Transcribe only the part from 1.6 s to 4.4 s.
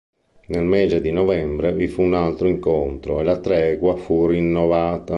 vi fu un altro incontro e la tregua fu